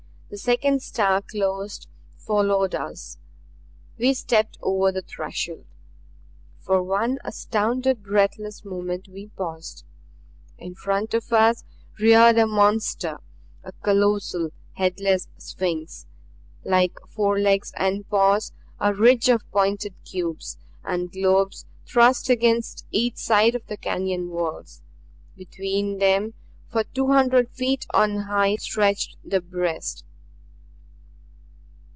The 0.31 0.37
second 0.37 0.81
star 0.81 1.21
closed, 1.21 1.89
followed 2.17 2.73
us. 2.73 3.17
We 3.97 4.13
stepped 4.13 4.57
over 4.61 4.89
the 4.89 5.01
threshold. 5.01 5.65
For 6.61 6.81
one 6.81 7.19
astounded, 7.25 8.01
breathless 8.01 8.63
moment 8.63 9.09
we 9.09 9.27
paused. 9.27 9.83
In 10.57 10.73
front 10.73 11.13
of 11.13 11.33
us 11.33 11.65
reared 11.99 12.37
a 12.37 12.47
monster 12.47 13.19
a 13.65 13.73
colossal, 13.83 14.51
headless 14.75 15.27
Sphinx. 15.37 16.05
Like 16.63 16.95
forelegs 17.09 17.73
and 17.75 18.07
paws, 18.07 18.53
a 18.79 18.93
ridge 18.93 19.27
of 19.27 19.41
pointed 19.51 19.95
cubes, 20.05 20.57
and 20.85 21.11
globes 21.11 21.65
thrust 21.85 22.29
against 22.29 22.85
each 22.89 23.17
side 23.17 23.53
of 23.53 23.67
the 23.67 23.75
canyon 23.75 24.29
walls. 24.29 24.81
Between 25.35 25.97
them 25.99 26.35
for 26.69 26.85
two 26.85 27.07
hundred 27.07 27.49
feet 27.49 27.85
on 27.93 28.15
high 28.31 28.55
stretched 28.55 29.17
the 29.25 29.41
breast. 29.41 30.05